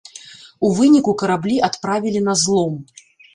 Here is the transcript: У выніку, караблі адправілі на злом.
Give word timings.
У 0.69 0.71
выніку, 0.79 1.13
караблі 1.23 1.57
адправілі 1.69 2.25
на 2.31 2.37
злом. 2.45 2.73